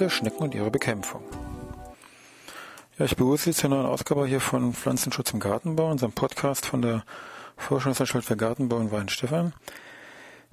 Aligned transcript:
Heute 0.00 0.08
Schnecken 0.08 0.42
und 0.42 0.54
ihre 0.54 0.70
Bekämpfung. 0.70 1.20
Ja, 2.98 3.04
ich 3.04 3.16
begrüße 3.16 3.44
Sie 3.44 3.52
zur 3.52 3.68
neuen 3.68 3.84
Ausgabe 3.84 4.26
hier 4.26 4.40
von 4.40 4.72
Pflanzenschutz 4.72 5.30
im 5.34 5.40
Gartenbau, 5.40 5.90
unserem 5.90 6.12
Podcast 6.12 6.64
von 6.64 6.80
der 6.80 7.04
Forschungsanstalt 7.58 8.24
für 8.24 8.34
Gartenbau 8.34 8.78
in 8.80 8.90
Weinstefan. 8.90 9.52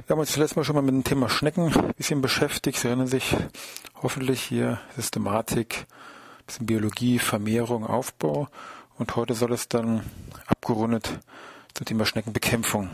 Wir 0.05 0.14
haben 0.14 0.20
uns 0.20 0.34
zuletzt 0.34 0.58
Mal 0.58 0.66
schon 0.66 0.76
mal 0.76 0.82
mit 0.82 0.94
dem 0.94 1.05
Thema 1.05 1.30
Schnecken 1.30 1.74
ein 1.74 1.94
bisschen 1.94 2.22
beschäftigt. 2.22 2.78
Sie 2.78 2.90
erinnern 2.90 3.08
sich 3.08 3.38
hoffentlich 4.04 4.41
hier 4.41 4.82
Systematik, 4.98 5.86
bisschen 6.46 6.66
Biologie, 6.66 7.18
Vermehrung, 7.18 7.88
Aufbau. 7.88 8.49
Und 8.98 9.16
heute 9.16 9.34
soll 9.34 9.54
es 9.54 9.70
dann 9.70 10.02
abgerundet 10.46 11.20
zum 11.74 11.86
Thema 11.86 12.05
Schneckenbekämpfung 12.05 12.90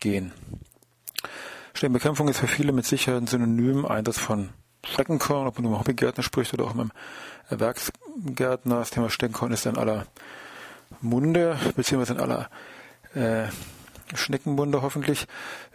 gehen. 0.00 0.32
Schneckenbekämpfung 1.72 2.28
ist 2.28 2.40
für 2.40 2.48
viele 2.48 2.72
mit 2.72 2.84
Sicherheit 2.84 3.22
ein 3.22 3.26
Synonym, 3.26 3.86
Einsatz 3.86 4.18
von 4.18 4.50
Steckenkorn, 4.86 5.46
ob 5.46 5.58
man 5.58 5.70
nur 5.70 5.78
Hobbygärtner 5.78 6.22
spricht 6.22 6.54
oder 6.54 6.64
auch 6.64 6.74
mit 6.74 6.90
einem 7.48 7.60
Werksgärtner. 7.60 8.78
Das 8.78 8.90
Thema 8.90 9.10
Steckenkorn 9.10 9.52
ist 9.52 9.66
in 9.66 9.76
aller 9.76 10.06
Munde, 11.00 11.58
beziehungsweise 11.74 12.14
in 12.14 12.20
aller 12.20 12.48
äh, 13.14 13.48
Schneckenmunde 14.14 14.82
hoffentlich. 14.82 15.26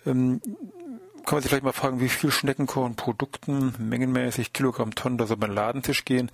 Ähm, 0.06 0.42
kann 1.26 1.36
man 1.36 1.42
sich 1.42 1.50
vielleicht 1.50 1.64
mal 1.64 1.72
fragen, 1.72 2.00
wie 2.00 2.10
viel 2.10 2.32
Schneckenkornprodukten 2.32 3.76
mengenmäßig 3.78 4.54
Kilogramm 4.54 4.96
Tonnen 4.96 5.18
da 5.18 5.28
so 5.28 5.38
beim 5.38 5.52
Ladentisch 5.52 6.04
gehen 6.04 6.32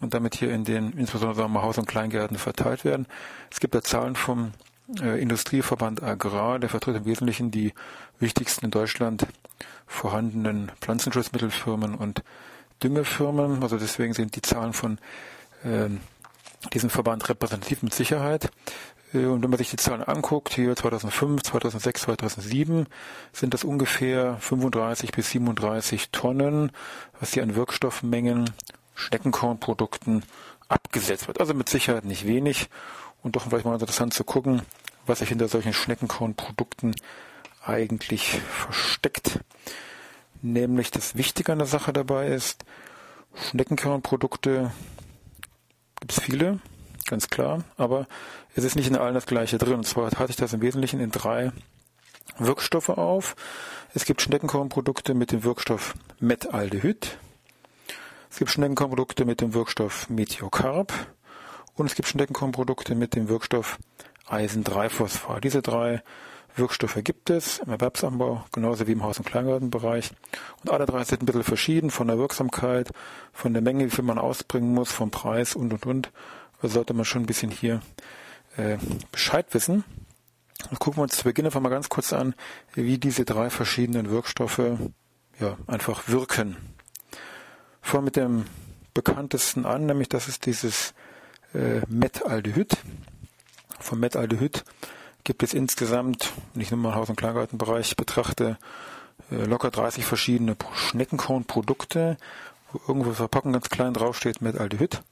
und 0.00 0.14
damit 0.14 0.34
hier 0.34 0.50
in 0.52 0.64
den, 0.64 0.92
insbesondere 0.92 1.36
sagen 1.36 1.52
wir, 1.52 1.62
Haus- 1.62 1.76
und 1.76 1.86
Kleingärten 1.86 2.38
verteilt 2.38 2.84
werden. 2.84 3.06
Es 3.50 3.60
gibt 3.60 3.74
da 3.74 3.82
Zahlen 3.82 4.16
vom 4.16 4.52
äh, 5.00 5.20
Industrieverband 5.20 6.02
Agrar, 6.02 6.58
der 6.58 6.68
vertritt 6.68 6.96
im 6.96 7.04
Wesentlichen 7.04 7.50
die 7.50 7.72
wichtigsten 8.18 8.66
in 8.66 8.70
Deutschland 8.70 9.26
vorhandenen 9.86 10.70
Pflanzenschutzmittelfirmen 10.80 11.94
und 11.94 12.22
Düngefirmen. 12.82 13.62
Also 13.62 13.78
deswegen 13.78 14.14
sind 14.14 14.36
die 14.36 14.42
Zahlen 14.42 14.72
von 14.72 14.98
äh, 15.64 15.88
diesem 16.72 16.90
Verband 16.90 17.28
repräsentativ 17.28 17.82
mit 17.82 17.94
Sicherheit. 17.94 18.50
Äh, 19.12 19.26
und 19.26 19.42
wenn 19.42 19.50
man 19.50 19.58
sich 19.58 19.70
die 19.70 19.76
Zahlen 19.76 20.02
anguckt, 20.02 20.54
hier 20.54 20.74
2005, 20.74 21.42
2006, 21.42 22.02
2007, 22.02 22.86
sind 23.32 23.54
das 23.54 23.64
ungefähr 23.64 24.36
35 24.40 25.12
bis 25.12 25.30
37 25.30 26.10
Tonnen, 26.10 26.72
was 27.18 27.34
hier 27.34 27.42
an 27.42 27.54
Wirkstoffmengen, 27.54 28.50
Schneckenkornprodukten 28.94 30.24
abgesetzt 30.68 31.26
wird. 31.26 31.40
Also 31.40 31.54
mit 31.54 31.68
Sicherheit 31.68 32.04
nicht 32.04 32.26
wenig 32.26 32.68
und 33.22 33.36
doch 33.36 33.42
vielleicht 33.42 33.64
mal 33.64 33.74
interessant 33.74 34.14
zu 34.14 34.24
gucken, 34.24 34.62
was 35.06 35.20
sich 35.20 35.28
hinter 35.28 35.48
solchen 35.48 35.72
Schneckenkornprodukten 35.72 36.94
eigentlich 37.64 38.40
versteckt. 38.40 39.40
Nämlich 40.42 40.90
das 40.90 41.16
Wichtige 41.16 41.52
an 41.52 41.58
der 41.58 41.66
Sache 41.66 41.92
dabei 41.92 42.28
ist, 42.28 42.64
Schneckenkornprodukte 43.50 44.72
gibt 46.00 46.12
es 46.12 46.20
viele, 46.20 46.60
ganz 47.06 47.28
klar, 47.28 47.64
aber 47.76 48.06
es 48.54 48.64
ist 48.64 48.76
nicht 48.76 48.88
in 48.88 48.96
allen 48.96 49.14
das 49.14 49.26
gleiche 49.26 49.58
drin. 49.58 49.74
Und 49.74 49.86
zwar 49.86 50.10
hatte 50.10 50.30
ich 50.30 50.36
das 50.36 50.52
im 50.52 50.62
Wesentlichen 50.62 51.00
in 51.00 51.10
drei 51.10 51.52
Wirkstoffe 52.38 52.88
auf. 52.88 53.36
Es 53.94 54.04
gibt 54.04 54.22
Schneckenkornprodukte 54.22 55.14
mit 55.14 55.32
dem 55.32 55.44
Wirkstoff 55.44 55.94
Metaldehyd. 56.20 57.18
Es 58.30 58.38
gibt 58.38 58.50
Schneckenkornprodukte 58.50 59.24
mit 59.24 59.40
dem 59.40 59.54
Wirkstoff 59.54 60.08
Metiocarb. 60.08 60.92
Und 61.80 61.86
es 61.86 61.94
gibt 61.94 62.08
Schneckenkornprodukte 62.08 62.94
mit 62.94 63.14
dem 63.14 63.30
Wirkstoff 63.30 63.78
Eisen-3-Phosphat. 64.28 65.42
Diese 65.42 65.62
drei 65.62 66.02
Wirkstoffe 66.54 66.98
gibt 67.02 67.30
es 67.30 67.60
im 67.60 67.70
Erwerbsanbau, 67.70 68.44
genauso 68.52 68.86
wie 68.86 68.92
im 68.92 69.02
Haus- 69.02 69.16
und 69.16 69.24
Kleingartenbereich. 69.24 70.10
Und 70.62 70.70
alle 70.70 70.84
drei 70.84 71.04
sind 71.04 71.22
ein 71.22 71.26
bisschen 71.26 71.42
verschieden 71.42 71.90
von 71.90 72.08
der 72.08 72.18
Wirksamkeit, 72.18 72.90
von 73.32 73.54
der 73.54 73.62
Menge, 73.62 73.86
wie 73.86 73.90
viel 73.90 74.04
man 74.04 74.18
ausbringen 74.18 74.74
muss, 74.74 74.92
vom 74.92 75.10
Preis 75.10 75.56
und, 75.56 75.72
und, 75.72 75.86
und. 75.86 76.12
Also 76.60 76.74
sollte 76.74 76.92
man 76.92 77.06
schon 77.06 77.22
ein 77.22 77.26
bisschen 77.26 77.50
hier 77.50 77.80
äh, 78.58 78.76
Bescheid 79.10 79.46
wissen. 79.54 79.82
Und 80.70 80.80
gucken 80.80 80.98
wir 80.98 81.04
uns 81.04 81.16
zu 81.16 81.24
Beginn 81.24 81.46
einfach 81.46 81.62
mal 81.62 81.70
ganz 81.70 81.88
kurz 81.88 82.12
an, 82.12 82.34
wie 82.74 82.98
diese 82.98 83.24
drei 83.24 83.48
verschiedenen 83.48 84.10
Wirkstoffe 84.10 84.60
ja, 85.38 85.56
einfach 85.66 86.08
wirken. 86.08 86.58
Vor 87.80 88.02
mit 88.02 88.16
dem 88.16 88.44
bekanntesten 88.92 89.64
an, 89.64 89.86
nämlich 89.86 90.10
das 90.10 90.28
ist 90.28 90.44
dieses 90.44 90.92
äh, 91.54 91.80
Metaldehyd. 91.88 92.76
Vom 93.78 94.00
Metaldehyd 94.00 94.64
gibt 95.24 95.42
es 95.42 95.54
insgesamt, 95.54 96.32
wenn 96.54 96.62
ich 96.62 96.70
nur 96.70 96.80
mal 96.80 96.94
Haus- 96.94 97.08
und 97.08 97.16
Kleingartenbereich 97.16 97.96
betrachte, 97.96 98.58
äh, 99.30 99.44
locker 99.44 99.70
30 99.70 100.04
verschiedene 100.04 100.56
Schneckenkornprodukte, 100.74 102.16
wo 102.72 102.80
irgendwo 102.88 103.12
Verpackung 103.12 103.52
ganz 103.52 103.68
klein 103.68 103.94
draufsteht 103.94 104.40
Metaldehyd. 104.40 105.02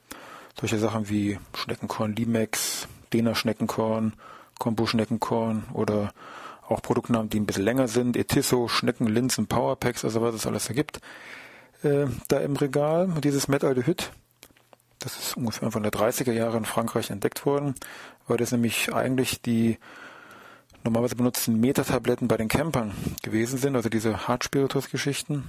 Solche 0.59 0.79
Sachen 0.79 1.09
wie 1.09 1.39
Schneckenkorn 1.55 2.17
Limex, 2.17 2.89
Dena 3.13 3.35
Schneckenkorn, 3.35 4.15
Kombu 4.59 4.87
Schneckenkorn 4.87 5.65
oder 5.73 6.13
auch 6.69 6.83
Produktnamen, 6.83 7.31
die 7.31 7.41
ein 7.41 7.47
bisschen 7.47 7.65
länger 7.65 7.89
sind, 7.89 8.17
Etisso, 8.17 8.69
Schnecken, 8.69 9.07
Linsen, 9.07 9.47
Powerpacks, 9.47 10.05
also 10.05 10.21
was 10.21 10.35
es 10.35 10.47
alles 10.47 10.69
ergibt. 10.69 11.01
Äh, 11.83 12.07
da 12.27 12.39
im 12.41 12.57
Regal 12.57 13.09
dieses 13.23 13.49
Metaldehyd 13.49 14.11
das 14.99 15.19
ist 15.19 15.37
ungefähr 15.37 15.65
Anfang 15.65 15.83
der 15.83 15.93
30er 15.93 16.33
Jahre 16.33 16.57
in 16.57 16.65
Frankreich 16.65 17.11
entdeckt 17.11 17.47
worden, 17.47 17.75
weil 18.27 18.37
das 18.37 18.53
nämlich 18.53 18.93
eigentlich 18.93 19.41
die 19.43 19.79
normalerweise 20.85 21.17
benutzten 21.17 21.61
Metatabletten 21.61 22.29
bei 22.29 22.37
den 22.37 22.49
Campern 22.49 22.93
gewesen 23.23 23.59
sind, 23.59 23.77
also 23.77 23.89
diese 23.89 24.29
Hartspiritus-Geschichten. 24.29 25.49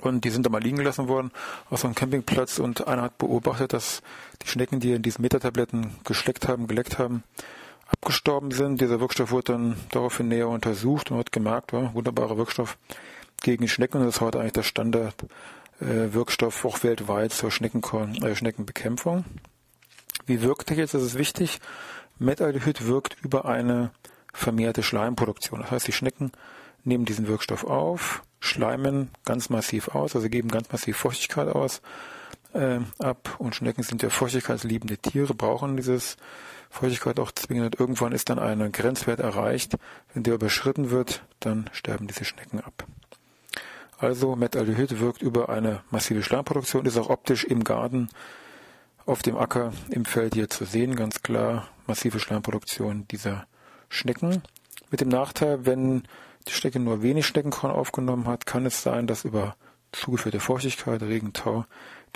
Und 0.00 0.24
die 0.24 0.30
sind 0.30 0.46
da 0.46 0.50
mal 0.50 0.62
liegen 0.62 0.78
gelassen 0.78 1.08
worden 1.08 1.30
auf 1.70 1.80
so 1.80 1.86
einem 1.86 1.94
Campingplatz 1.94 2.58
und 2.58 2.86
einer 2.86 3.02
hat 3.02 3.18
beobachtet, 3.18 3.72
dass 3.72 4.02
die 4.42 4.48
Schnecken, 4.48 4.80
die 4.80 4.92
in 4.92 5.02
diesen 5.02 5.22
Metatabletten 5.22 5.94
geschleckt 6.04 6.48
haben, 6.48 6.66
geleckt 6.66 6.98
haben, 6.98 7.22
abgestorben 7.86 8.50
sind. 8.50 8.80
Dieser 8.80 9.00
Wirkstoff 9.00 9.30
wurde 9.30 9.52
dann 9.52 9.76
daraufhin 9.90 10.28
näher 10.28 10.48
untersucht 10.48 11.10
und 11.10 11.18
hat 11.18 11.32
gemerkt, 11.32 11.72
ja, 11.72 11.92
wunderbarer 11.94 12.36
Wirkstoff 12.36 12.78
gegen 13.42 13.68
Schnecken. 13.68 13.98
Und 13.98 14.06
das 14.06 14.16
ist 14.16 14.20
heute 14.20 14.40
eigentlich 14.40 14.54
der 14.54 14.62
Standard 14.62 15.14
Wirkstoff 15.80 16.64
auch 16.64 16.82
weltweit 16.82 17.32
zur 17.32 17.50
Schneckenkorn, 17.50 18.22
äh, 18.22 18.34
Schneckenbekämpfung. 18.34 19.24
Wie 20.26 20.42
wirkt 20.42 20.70
er 20.70 20.76
jetzt? 20.76 20.94
Das 20.94 21.02
ist 21.02 21.18
wichtig. 21.18 21.60
Metaldehyd 22.18 22.86
wirkt 22.86 23.16
über 23.22 23.44
eine 23.44 23.90
vermehrte 24.32 24.82
Schleimproduktion. 24.82 25.60
Das 25.60 25.70
heißt, 25.70 25.88
die 25.88 25.92
Schnecken 25.92 26.32
nehmen 26.84 27.04
diesen 27.04 27.26
Wirkstoff 27.26 27.64
auf, 27.64 28.22
schleimen 28.40 29.10
ganz 29.24 29.50
massiv 29.50 29.88
aus, 29.88 30.14
also 30.14 30.28
geben 30.28 30.48
ganz 30.48 30.70
massiv 30.70 30.96
Feuchtigkeit 30.96 31.48
aus 31.48 31.82
äh, 32.52 32.80
ab. 32.98 33.36
Und 33.38 33.54
Schnecken 33.54 33.82
sind 33.82 34.02
ja 34.02 34.10
feuchtigkeitsliebende 34.10 34.98
Tiere, 34.98 35.34
brauchen 35.34 35.76
dieses 35.76 36.16
Feuchtigkeit 36.70 37.20
auch 37.20 37.32
zwingend. 37.32 37.78
Irgendwann 37.78 38.12
ist 38.12 38.30
dann 38.30 38.38
ein 38.38 38.72
Grenzwert 38.72 39.20
erreicht. 39.20 39.76
Wenn 40.12 40.22
der 40.22 40.34
überschritten 40.34 40.90
wird, 40.90 41.24
dann 41.40 41.68
sterben 41.72 42.06
diese 42.06 42.24
Schnecken 42.24 42.60
ab. 42.60 42.86
Also 44.04 44.36
Metaldehyd 44.36 45.00
wirkt 45.00 45.22
über 45.22 45.48
eine 45.48 45.80
massive 45.90 46.22
Schleimproduktion, 46.22 46.84
ist 46.84 46.98
auch 46.98 47.08
optisch 47.08 47.42
im 47.44 47.64
Garten, 47.64 48.10
auf 49.06 49.22
dem 49.22 49.38
Acker, 49.38 49.72
im 49.88 50.04
Feld 50.04 50.34
hier 50.34 50.50
zu 50.50 50.66
sehen, 50.66 50.94
ganz 50.94 51.22
klar 51.22 51.68
massive 51.86 52.20
Schleimproduktion 52.20 53.08
dieser 53.08 53.46
Schnecken. 53.88 54.42
Mit 54.90 55.00
dem 55.00 55.08
Nachteil, 55.08 55.64
wenn 55.64 56.02
die 56.46 56.52
Schnecke 56.52 56.80
nur 56.80 57.02
wenig 57.02 57.26
Schneckenkorn 57.26 57.72
aufgenommen 57.72 58.26
hat, 58.26 58.44
kann 58.44 58.66
es 58.66 58.82
sein, 58.82 59.06
dass 59.06 59.24
über 59.24 59.56
zugeführte 59.92 60.38
Feuchtigkeit, 60.38 61.00
Regen, 61.02 61.32
Tau 61.32 61.64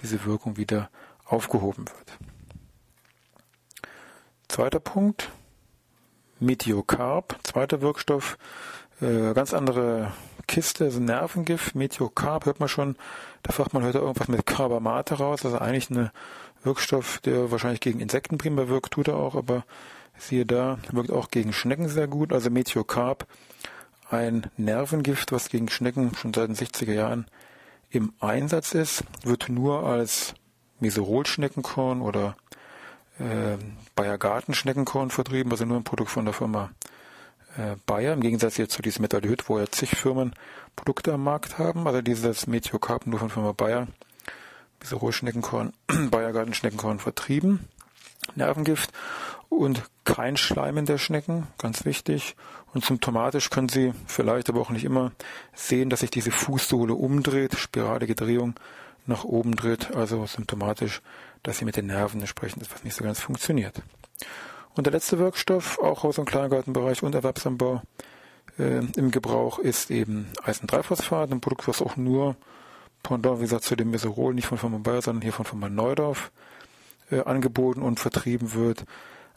diese 0.03 0.27
Wirkung 0.27 0.59
wieder 0.59 0.91
aufgehoben 1.25 1.87
wird. 1.87 2.19
Zweiter 4.49 4.81
Punkt, 4.81 5.31
Metiocarb, 6.39 7.39
zweiter 7.45 7.81
Wirkstoff, 7.81 8.37
äh, 9.01 9.33
ganz 9.33 9.55
andere 9.55 10.13
Kiste, 10.49 10.85
also 10.85 10.99
Nervengift, 10.99 11.77
Metiocarb, 11.77 12.47
hört 12.47 12.59
man 12.59 12.69
schon, 12.69 12.97
da 13.45 13.53
fragt 13.53 13.75
man 13.75 13.85
heute 13.85 13.99
irgendwas 13.99 14.27
mit 14.27 14.47
Carbamate 14.47 15.15
raus, 15.15 15.45
also 15.45 15.59
eigentlich 15.59 15.91
ein 15.91 16.11
Wirkstoff, 16.65 17.21
der 17.21 17.53
wahrscheinlich 17.53 17.81
gegen 17.81 18.01
Insekten 18.01 18.39
primär 18.39 18.69
wirkt, 18.69 18.95
tut 18.95 19.07
er 19.07 19.17
auch, 19.17 19.37
aber 19.37 19.65
siehe 20.17 20.45
da, 20.45 20.79
wirkt 20.91 21.13
auch 21.13 21.31
gegen 21.31 21.53
Schnecken 21.53 21.89
sehr 21.89 22.09
gut, 22.09 22.33
also 22.33 22.51
Metiocarb, 22.51 23.29
ein 24.11 24.51
Nervengift, 24.57 25.31
was 25.31 25.51
gegen 25.51 25.69
Schnecken 25.69 26.15
schon 26.17 26.35
seit 26.35 26.49
den 26.49 26.57
60er 26.57 26.93
Jahren 26.93 27.27
im 27.91 28.13
Einsatz 28.19 28.75
ist, 28.75 29.05
wird 29.23 29.49
nur 29.49 29.85
als 29.85 30.35
Meserol-Schneckenkorn 30.81 32.01
oder 32.01 32.37
äh, 33.19 33.57
Bayer 33.95 34.19
Garten-Schneckenkorn 34.19 35.11
vertrieben, 35.11 35.53
also 35.53 35.65
nur 35.65 35.77
ein 35.77 35.85
Produkt 35.85 36.11
von 36.11 36.25
der 36.25 36.35
Firma 36.35 36.71
Bayer, 37.87 38.13
im 38.13 38.21
Gegensatz 38.21 38.57
jetzt 38.57 38.73
zu 38.73 38.83
diesem 38.83 39.03
Metallhyd, 39.03 39.49
wo 39.49 39.59
ja 39.59 39.67
zig 39.67 39.91
Firmen 39.91 40.35
Produkte 40.77 41.13
am 41.13 41.25
Markt 41.25 41.59
haben, 41.59 41.87
also 41.87 42.03
dieses 42.03 42.47
Meteocarp 42.47 43.07
nur 43.07 43.19
von 43.19 43.31
Firma 43.31 43.53
Bayer, 43.53 43.89
Meserol-Schneckenkorn, 44.81 45.73
Bayer 46.11 46.33
Garten-Schneckenkorn 46.33 46.99
vertrieben. 47.01 47.69
Nervengift 48.35 48.93
und 49.49 49.83
kein 50.05 50.37
Schleim 50.37 50.77
in 50.77 50.87
der 50.87 50.99
Schnecken, 50.99 51.47
ganz 51.59 51.85
wichtig. 51.85 52.37
Und 52.75 52.85
symptomatisch 52.85 53.51
können 53.51 53.69
Sie 53.69 53.95
vielleicht, 54.07 54.49
aber 54.51 54.61
auch 54.61 54.71
nicht 54.71 54.85
immer, 54.85 55.13
sehen, 55.55 55.89
dass 55.91 56.01
sich 56.01 56.11
diese 56.11 56.31
Fußsohle 56.31 56.95
umdreht, 56.95 57.57
spiralige 57.57 58.15
Drehung 58.15 58.55
nach 59.07 59.25
oben 59.25 59.57
dreht, 59.57 59.95
also 59.97 60.27
symptomatisch, 60.27 61.01
dass 61.43 61.59
sie 61.59 61.65
mit 61.65 61.77
den 61.77 61.87
Nerven 61.87 62.21
entsprechend 62.21 62.63
etwas 62.63 62.85
nicht 62.85 62.95
so 62.95 63.05
ganz 63.05 63.21
funktioniert. 63.21 63.81
Und 64.79 64.85
der 64.85 64.93
letzte 64.93 65.19
Wirkstoff, 65.19 65.81
auch 65.81 66.05
Haus- 66.05 66.19
und 66.19 66.27
Kleingartenbereich 66.27 67.03
und 67.03 67.13
Erwerbsanbau 67.13 67.83
äh, 68.61 68.79
im 68.95 69.11
Gebrauch, 69.11 69.59
ist 69.59 69.91
eben 69.91 70.29
Eisen-3-Phosphat, 70.45 71.33
ein 71.33 71.41
Produkt, 71.41 71.67
was 71.67 71.83
auch 71.83 71.97
nur 71.97 72.37
Pendant, 73.03 73.39
wie 73.39 73.43
gesagt, 73.43 73.65
zu 73.65 73.75
dem 73.75 73.91
Meserol, 73.91 74.35
nicht 74.35 74.47
von 74.47 74.57
Firma 74.57 74.79
Bayer, 74.79 75.03
sondern 75.03 75.23
hier 75.23 75.33
von 75.33 75.47
Firma 75.47 75.69
Neudorf 75.69 76.31
äh, 77.11 77.23
angeboten 77.25 77.83
und 77.83 77.99
vertrieben 77.99 78.55
wird. 78.55 78.85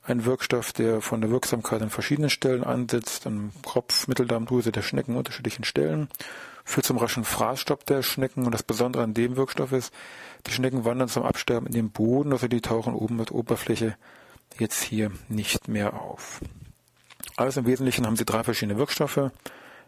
Ein 0.03 0.25
Wirkstoff, 0.25 0.73
der 0.73 1.01
von 1.01 1.21
der 1.21 1.31
Wirksamkeit 1.31 1.81
an 1.81 1.89
verschiedenen 1.89 2.29
Stellen 2.29 2.63
ansetzt, 2.63 3.25
am 3.25 3.49
Kopf, 3.65 4.07
Mitteldarmdrüse 4.07 4.71
der 4.71 4.83
Schnecken 4.83 5.15
unterschiedlichen 5.15 5.63
Stellen, 5.63 6.07
führt 6.65 6.85
zum 6.85 6.97
raschen 6.97 7.23
Fraßstopp 7.23 7.83
der 7.87 8.03
Schnecken 8.03 8.45
und 8.45 8.51
das 8.51 8.61
Besondere 8.61 9.01
an 9.01 9.15
dem 9.15 9.37
Wirkstoff 9.37 9.71
ist, 9.71 9.91
die 10.45 10.51
Schnecken 10.51 10.85
wandern 10.85 11.09
zum 11.09 11.23
Absterben 11.23 11.65
in 11.65 11.73
den 11.73 11.89
Boden, 11.89 12.31
also 12.31 12.47
die 12.47 12.61
tauchen 12.61 12.93
oben 12.93 13.15
mit 13.15 13.31
Oberfläche 13.31 13.95
jetzt 14.59 14.83
hier 14.83 15.11
nicht 15.29 15.67
mehr 15.67 16.01
auf. 16.01 16.41
Also 17.37 17.61
im 17.61 17.65
Wesentlichen 17.65 18.05
haben 18.05 18.15
sie 18.15 18.25
drei 18.25 18.43
verschiedene 18.43 18.77
Wirkstoffe. 18.77 19.31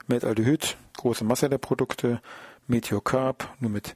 Metaldehyd, 0.08 0.78
große 0.98 1.24
Masse 1.24 1.50
der 1.50 1.58
Produkte, 1.58 2.22
Meteocarb, 2.68 3.56
nur 3.60 3.72
mit 3.72 3.96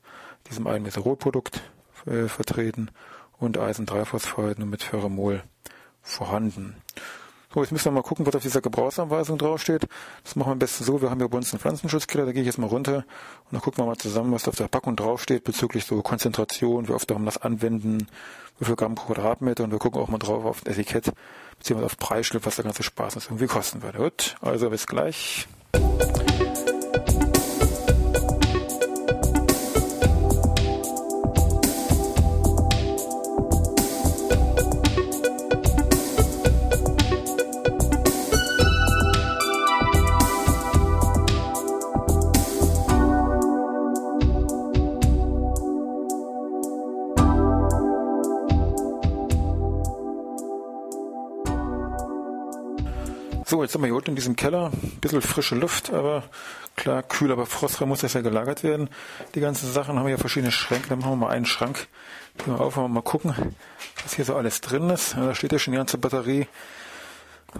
diesem 0.50 0.68
einen 0.68 0.84
Meserolprodukt 0.84 1.62
äh, 2.06 2.28
vertreten 2.28 2.92
und 3.40 3.58
Eisen-3-Phosphat 3.58 4.60
nur 4.60 4.68
mit 4.68 4.84
Pheromol 4.84 5.44
vorhanden. 6.02 6.76
So, 7.58 7.64
jetzt 7.64 7.72
müssen 7.72 7.86
wir 7.86 7.92
mal 7.92 8.04
gucken, 8.04 8.24
was 8.28 8.36
auf 8.36 8.44
dieser 8.44 8.62
Gebrauchsanweisung 8.62 9.40
draufsteht. 9.40 9.88
Das 10.24 10.36
machen 10.36 10.50
wir 10.50 10.52
am 10.52 10.60
besten 10.60 10.84
so. 10.84 11.02
Wir 11.02 11.10
haben 11.10 11.18
hier 11.18 11.28
bei 11.28 11.38
uns 11.38 11.52
einen 11.52 11.60
Pflanzenschutzkiller, 11.60 12.28
da 12.28 12.32
gehe 12.32 12.44
ich 12.44 12.46
jetzt 12.46 12.60
mal 12.60 12.68
runter 12.68 12.98
und 12.98 13.06
dann 13.54 13.62
gucken 13.62 13.84
wir 13.84 13.88
mal 13.88 13.98
zusammen, 13.98 14.32
was 14.32 14.48
auf 14.48 14.56
der 14.56 14.68
Packung 14.68 14.96
draufsteht 14.96 15.44
bezüglich 15.44 15.84
so 15.84 16.00
Konzentration, 16.04 16.88
wie 16.88 16.92
oft 16.92 17.10
darum 17.10 17.26
das 17.26 17.40
anwenden, 17.40 18.10
wie 18.60 18.66
viel 18.66 18.76
Gramm 18.76 18.94
pro 18.94 19.12
Quadratmeter 19.12 19.64
und 19.64 19.72
wir 19.72 19.80
gucken 19.80 20.00
auch 20.00 20.08
mal 20.08 20.20
drauf 20.20 20.46
auf 20.46 20.62
das 20.62 20.78
Etikett, 20.78 21.12
beziehungsweise 21.58 21.88
auf 21.88 21.98
Preisschild, 21.98 22.46
was 22.46 22.58
der 22.58 22.66
ganze 22.66 22.84
Spaß 22.84 23.16
uns 23.16 23.26
irgendwie 23.26 23.48
kosten 23.48 23.82
würde. 23.82 23.98
Gut, 23.98 24.36
also 24.40 24.70
bis 24.70 24.86
gleich. 24.86 25.48
So, 53.50 53.64
jetzt 53.64 53.72
sind 53.72 53.82
wir 53.82 53.86
hier 53.86 53.96
unten 53.96 54.10
in 54.10 54.18
diesem 54.18 54.36
Keller. 54.36 54.72
Ein 54.74 55.00
bisschen 55.00 55.22
frische 55.22 55.56
Luft, 55.56 55.94
aber 55.94 56.24
klar, 56.76 57.02
kühl, 57.02 57.32
aber 57.32 57.46
frostfrei 57.46 57.86
muss 57.86 58.02
das 58.02 58.12
ja 58.12 58.20
gelagert 58.20 58.62
werden. 58.62 58.90
Die 59.36 59.40
ganzen 59.40 59.72
Sachen 59.72 59.98
haben 59.98 60.04
wir 60.04 60.12
ja 60.12 60.18
verschiedene 60.18 60.52
Schränke. 60.52 60.90
Dann 60.90 61.00
machen 61.00 61.12
wir 61.12 61.16
mal 61.16 61.30
einen 61.30 61.46
Schrank. 61.46 61.88
Gehen 62.38 62.54
wir 62.54 62.60
auf, 62.60 62.76
mal 62.76 63.02
gucken, 63.02 63.34
was 64.04 64.16
hier 64.16 64.26
so 64.26 64.36
alles 64.36 64.60
drin 64.60 64.90
ist. 64.90 65.16
Da 65.16 65.34
steht 65.34 65.54
ja 65.54 65.60
schon 65.60 65.72
die 65.72 65.78
ganze 65.78 65.98
Batterie 65.98 66.46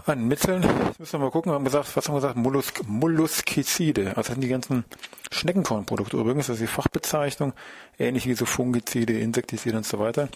an 0.06 0.28
Mitteln. 0.28 0.64
Jetzt 0.64 1.00
müssen 1.00 1.14
wir 1.14 1.26
mal 1.26 1.32
gucken. 1.32 1.52
Wir 1.52 1.56
haben 1.56 1.66
gesagt, 1.66 1.96
was 1.96 2.08
haben 2.08 2.16
wir 2.16 2.22
gesagt? 2.22 2.38
Mollusk, 2.38 2.82
Molluskizide. 2.88 4.10
Also 4.10 4.16
das 4.16 4.28
sind 4.28 4.42
die 4.42 4.48
ganzen 4.48 4.86
Schneckenkornprodukte 5.32 6.18
übrigens. 6.18 6.48
Das 6.48 6.56
ist 6.56 6.62
die 6.62 6.68
Fachbezeichnung. 6.68 7.54
Ähnlich 7.98 8.28
wie 8.28 8.34
so 8.34 8.46
Fungizide, 8.46 9.18
Insektizide 9.20 9.78
und 9.78 9.86
so 9.86 10.00
weiter. 10.00 10.30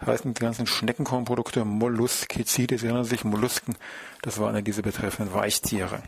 Das 0.00 0.08
heißen 0.08 0.34
die 0.34 0.40
ganzen 0.40 0.66
Schneckenkornprodukte 0.66 1.64
Molluskizide. 1.64 2.78
Sie 2.78 2.86
erinnern 2.86 3.04
sich, 3.04 3.24
Mollusken. 3.24 3.76
Das 4.22 4.40
waren 4.40 4.54
ja 4.54 4.62
diese 4.62 4.82
betreffenden 4.82 5.34
Weichtiere. 5.34 6.02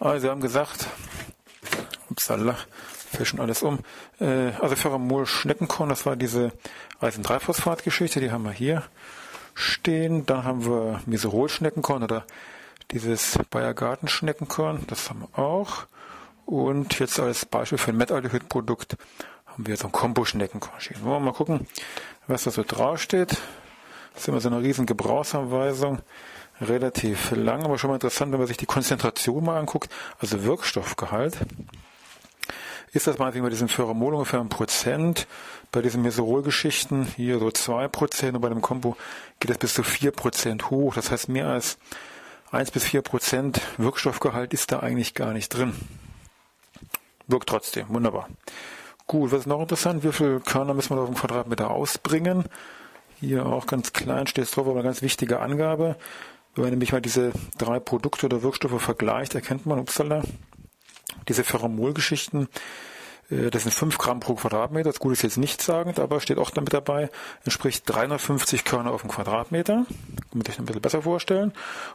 Also 0.00 0.24
wir 0.24 0.30
haben 0.30 0.40
gesagt, 0.40 0.88
upsala, 2.10 2.56
fischen 3.12 3.40
alles 3.40 3.62
um. 3.62 3.78
Äh, 4.20 4.50
also 4.60 4.76
Pheromol 4.76 5.26
Schneckenkorn, 5.26 5.88
das 5.88 6.06
war 6.06 6.16
diese 6.16 6.52
Eisen-3-Phosphat-Geschichte, 7.00 8.20
die 8.20 8.30
haben 8.30 8.44
wir 8.44 8.52
hier 8.52 8.82
stehen. 9.54 10.26
Dann 10.26 10.44
haben 10.44 10.66
wir 10.66 11.00
Meserol-Schneckenkorn 11.06 12.02
oder 12.02 12.24
dieses 12.90 13.38
Bayer 13.50 13.74
Garten-Schneckenkorn, 13.74 14.84
das 14.86 15.10
haben 15.10 15.20
wir 15.20 15.38
auch. 15.38 15.86
Und 16.46 16.98
jetzt 16.98 17.18
als 17.18 17.46
Beispiel 17.46 17.78
für 17.78 17.90
ein 17.90 17.96
Metaldehyd-Produkt 17.96 18.96
haben 19.46 19.66
wir 19.66 19.76
so 19.76 19.86
ein 19.86 19.92
Kombo-Schneckenkorn 19.92 20.80
stehen. 20.80 21.02
Wollen 21.02 21.22
wir 21.22 21.30
mal 21.30 21.32
gucken, 21.32 21.66
was 22.26 22.44
da 22.44 22.50
so 22.50 22.62
draufsteht. 22.66 23.30
Das 24.12 24.22
ist 24.22 24.28
immer 24.28 24.40
so 24.40 24.48
eine 24.48 24.60
riesen 24.60 24.86
Gebrauchsanweisung. 24.86 26.00
Relativ 26.60 27.32
lang, 27.32 27.64
aber 27.64 27.78
schon 27.78 27.88
mal 27.88 27.94
interessant, 27.96 28.30
wenn 28.32 28.38
man 28.38 28.46
sich 28.46 28.56
die 28.56 28.66
Konzentration 28.66 29.44
mal 29.44 29.58
anguckt, 29.58 29.90
also 30.20 30.44
Wirkstoffgehalt 30.44 31.38
ist 32.94 33.06
das 33.06 33.18
meinetwegen 33.18 33.44
bei 33.44 33.50
diesem 33.50 33.68
Pheromol 33.68 34.14
ungefähr 34.14 34.40
ein 34.40 34.48
Prozent. 34.48 35.26
Bei 35.72 35.82
diesen 35.82 36.02
Meserol-Geschichten 36.02 37.06
hier 37.16 37.40
so 37.40 37.50
zwei 37.50 37.88
Prozent 37.88 38.36
und 38.36 38.40
bei 38.40 38.48
dem 38.48 38.62
Kombo 38.62 38.96
geht 39.40 39.50
es 39.50 39.58
bis 39.58 39.74
zu 39.74 39.82
vier 39.82 40.12
Prozent 40.12 40.70
hoch. 40.70 40.94
Das 40.94 41.10
heißt, 41.10 41.28
mehr 41.28 41.48
als 41.48 41.76
eins 42.52 42.70
bis 42.70 42.84
vier 42.84 43.02
Prozent 43.02 43.60
Wirkstoffgehalt 43.78 44.54
ist 44.54 44.70
da 44.70 44.80
eigentlich 44.80 45.14
gar 45.14 45.32
nicht 45.32 45.48
drin. 45.48 45.74
Wirkt 47.26 47.48
trotzdem, 47.48 47.86
wunderbar. 47.88 48.28
Gut, 49.06 49.32
was 49.32 49.40
ist 49.40 49.46
noch 49.46 49.60
interessant? 49.60 50.04
Wie 50.04 50.12
viel 50.12 50.40
Körner 50.40 50.72
müssen 50.72 50.96
wir 50.96 51.02
auf 51.02 51.08
dem 51.08 51.16
Quadratmeter 51.16 51.70
ausbringen? 51.70 52.44
Hier 53.20 53.44
auch 53.44 53.66
ganz 53.66 53.92
klein 53.92 54.26
steht 54.26 54.44
es 54.44 54.52
drauf, 54.52 54.66
aber 54.66 54.76
eine 54.76 54.84
ganz 54.84 55.02
wichtige 55.02 55.40
Angabe. 55.40 55.96
Wenn 56.54 56.62
man 56.62 56.70
nämlich 56.70 56.92
mal 56.92 57.00
diese 57.00 57.32
drei 57.58 57.80
Produkte 57.80 58.26
oder 58.26 58.42
Wirkstoffe 58.42 58.80
vergleicht, 58.80 59.34
erkennt 59.34 59.66
man, 59.66 59.80
upsala, 59.80 60.22
diese 61.28 61.44
Pheromol-Geschichten, 61.44 62.48
das 63.30 63.62
sind 63.62 63.72
5 63.72 63.96
Gramm 63.98 64.20
pro 64.20 64.34
Quadratmeter, 64.34 64.90
das 64.90 65.00
Gute 65.00 65.14
ist 65.14 65.22
jetzt 65.22 65.38
nicht 65.38 65.62
sagend, 65.62 65.98
aber 65.98 66.20
steht 66.20 66.38
auch 66.38 66.50
damit 66.50 66.74
dabei, 66.74 67.10
entspricht 67.44 67.84
350 67.86 68.64
Körner 68.64 68.90
auf 68.92 69.00
dem 69.00 69.10
Quadratmeter, 69.10 69.86
damit 70.30 70.48
ich 70.48 70.58
ein 70.58 70.66
bisschen 70.66 70.82
besser 70.82 71.02
vorstellen. 71.02 71.52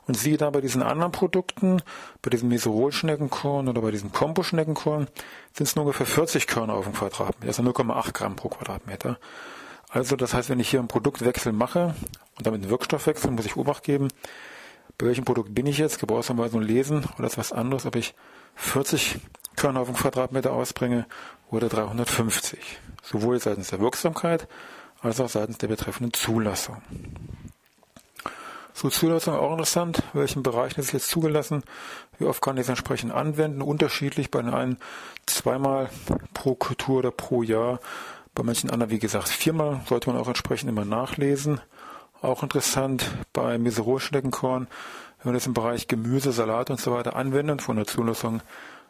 Und 0.07 0.17
siehe 0.17 0.37
da 0.37 0.49
bei 0.49 0.61
diesen 0.61 0.81
anderen 0.81 1.11
Produkten, 1.11 1.83
bei 2.21 2.29
diesem 2.29 2.49
Meserol-Schneckenkorn 2.49 3.67
oder 3.67 3.81
bei 3.81 3.91
diesem 3.91 4.11
Kombo-Schneckenkorn, 4.11 5.07
sind 5.53 5.67
es 5.67 5.75
nur 5.75 5.85
ungefähr 5.85 6.07
40 6.07 6.47
Körner 6.47 6.73
auf 6.73 6.85
dem 6.85 6.93
Quadratmeter, 6.93 7.47
also 7.47 7.63
0,8 7.63 8.13
Gramm 8.13 8.35
pro 8.35 8.49
Quadratmeter. 8.49 9.19
Also 9.89 10.15
das 10.15 10.33
heißt, 10.33 10.49
wenn 10.49 10.59
ich 10.59 10.69
hier 10.69 10.79
einen 10.79 10.87
Produktwechsel 10.87 11.51
mache 11.51 11.95
und 12.37 12.47
damit 12.47 12.61
einen 12.61 12.71
Wirkstoffwechsel, 12.71 13.31
muss 13.31 13.45
ich 13.45 13.55
Obacht 13.55 13.83
geben, 13.83 14.09
bei 14.97 15.07
welchem 15.07 15.25
Produkt 15.25 15.53
bin 15.53 15.65
ich 15.65 15.77
jetzt, 15.77 15.99
Gebrauchsanweisung 15.99 16.61
lesen 16.61 17.05
oder 17.17 17.27
ist 17.27 17.37
was 17.37 17.51
anderes, 17.51 17.85
ob 17.85 17.95
ich 17.95 18.15
40 18.55 19.19
Körner 19.59 19.81
auf 19.81 19.87
den 19.87 19.97
Quadratmeter 19.97 20.53
ausbringe 20.53 21.05
oder 21.51 21.67
350. 21.67 22.79
Sowohl 23.03 23.39
seitens 23.39 23.69
der 23.69 23.81
Wirksamkeit 23.81 24.47
als 25.01 25.19
auch 25.19 25.27
seitens 25.27 25.57
der 25.57 25.67
betreffenden 25.67 26.13
Zulassung. 26.13 26.81
So, 28.73 28.89
Zulassung 28.89 29.35
auch 29.35 29.51
interessant. 29.51 30.01
Welchen 30.13 30.43
Bereichen 30.43 30.79
ist 30.79 30.93
jetzt 30.93 31.09
zugelassen? 31.09 31.63
Wie 32.17 32.25
oft 32.25 32.41
kann 32.41 32.55
ich 32.55 32.61
es 32.61 32.69
entsprechend 32.69 33.11
anwenden? 33.11 33.61
Unterschiedlich 33.61 34.31
bei 34.31 34.41
den 34.41 34.53
einen 34.53 34.77
zweimal 35.25 35.89
pro 36.33 36.55
Kultur 36.55 36.99
oder 36.99 37.11
pro 37.11 37.43
Jahr. 37.43 37.81
Bei 38.35 38.43
manchen 38.43 38.69
anderen, 38.69 38.91
wie 38.91 38.99
gesagt, 38.99 39.27
viermal. 39.27 39.81
Sollte 39.89 40.09
man 40.09 40.21
auch 40.21 40.27
entsprechend 40.27 40.69
immer 40.69 40.85
nachlesen. 40.85 41.59
Auch 42.21 42.43
interessant 42.43 43.05
bei 43.33 43.57
Meserolschneckenkorn 43.57 44.67
wenn 45.21 45.33
wir 45.33 45.37
das 45.37 45.47
im 45.47 45.53
Bereich 45.53 45.87
Gemüse, 45.87 46.31
Salat 46.31 46.69
und 46.69 46.79
so 46.79 46.93
weiter 46.93 47.15
anwenden, 47.15 47.59
von 47.59 47.75
der 47.75 47.85
Zulassung 47.85 48.41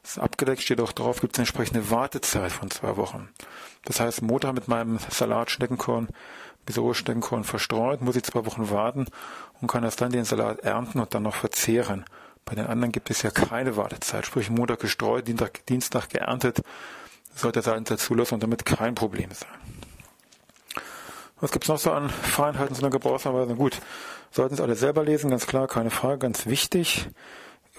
ist 0.03 0.19
abgedeckt, 0.19 0.61
steht 0.61 0.81
auch 0.81 0.91
drauf, 0.91 1.21
gibt 1.21 1.33
es 1.33 1.39
eine 1.39 1.43
entsprechende 1.43 1.89
Wartezeit 1.89 2.51
von 2.51 2.71
zwei 2.71 2.97
Wochen. 2.97 3.29
Das 3.85 3.99
heißt, 3.99 4.21
Motor 4.21 4.53
mit 4.53 4.67
meinem 4.67 4.99
Salat 5.09 5.51
Schneckenkorn, 5.51 6.09
Schneckenkorn 6.67 7.43
verstreut, 7.43 8.01
muss 8.01 8.15
ich 8.15 8.23
zwei 8.23 8.45
Wochen 8.45 8.69
warten 8.69 9.07
und 9.61 9.67
kann 9.67 9.83
erst 9.83 10.01
dann 10.01 10.11
den 10.11 10.25
Salat 10.25 10.59
ernten 10.59 10.99
und 10.99 11.13
dann 11.13 11.23
noch 11.23 11.35
verzehren. 11.35 12.05
Bei 12.45 12.55
den 12.55 12.67
anderen 12.67 12.91
gibt 12.91 13.09
es 13.09 13.21
ja 13.21 13.31
keine 13.31 13.75
Wartezeit, 13.75 14.25
sprich 14.25 14.49
Montag 14.49 14.79
gestreut, 14.79 15.27
Dienstag, 15.27 15.65
Dienstag 15.67 16.09
geerntet, 16.09 16.61
sollte 17.35 17.61
der 17.61 17.97
Zulassung 17.97 18.39
damit 18.39 18.65
kein 18.65 18.95
Problem 18.95 19.29
sein. 19.31 19.49
Was 21.41 21.51
gibt's 21.51 21.69
noch 21.69 21.79
so 21.79 21.91
an 21.91 22.09
Feinheiten 22.09 22.75
zu 22.75 22.81
einer 22.81 22.89
Gebrauchsanweisung? 22.89 23.57
Gut, 23.57 23.79
sollten 24.31 24.55
Sie 24.55 24.63
alle 24.63 24.75
selber 24.75 25.03
lesen, 25.03 25.29
ganz 25.29 25.47
klar, 25.47 25.67
keine 25.67 25.89
Frage, 25.89 26.19
ganz 26.19 26.47
wichtig. 26.47 27.07